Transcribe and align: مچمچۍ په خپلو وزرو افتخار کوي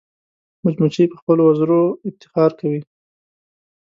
مچمچۍ 0.63 1.05
په 1.09 1.17
خپلو 1.21 1.41
وزرو 1.49 1.79
افتخار 2.09 2.51
کوي 2.59 2.81